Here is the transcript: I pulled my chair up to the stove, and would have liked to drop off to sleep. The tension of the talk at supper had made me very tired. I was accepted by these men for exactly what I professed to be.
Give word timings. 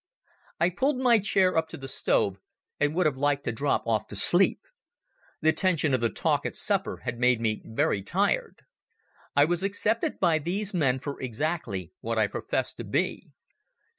I 0.59 0.71
pulled 0.71 0.97
my 0.97 1.19
chair 1.19 1.55
up 1.55 1.67
to 1.67 1.77
the 1.77 1.87
stove, 1.87 2.37
and 2.79 2.95
would 2.95 3.05
have 3.05 3.17
liked 3.17 3.43
to 3.43 3.51
drop 3.51 3.85
off 3.85 4.07
to 4.07 4.15
sleep. 4.15 4.59
The 5.41 5.53
tension 5.53 5.93
of 5.93 6.01
the 6.01 6.09
talk 6.09 6.43
at 6.43 6.55
supper 6.55 7.01
had 7.03 7.19
made 7.19 7.39
me 7.39 7.61
very 7.63 8.01
tired. 8.01 8.63
I 9.35 9.45
was 9.45 9.61
accepted 9.61 10.19
by 10.19 10.39
these 10.39 10.73
men 10.73 10.97
for 10.97 11.21
exactly 11.21 11.91
what 11.99 12.17
I 12.17 12.25
professed 12.25 12.77
to 12.77 12.83
be. 12.83 13.27